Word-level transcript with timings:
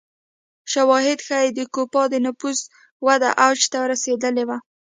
شواهد 0.71 1.19
ښيي 1.27 1.49
د 1.57 1.59
کوپان 1.73 2.05
د 2.11 2.15
نفوس 2.25 2.59
وده 3.05 3.29
اوج 3.45 3.59
ته 3.71 3.79
رسېدلې 3.91 4.43
وه 4.49 4.57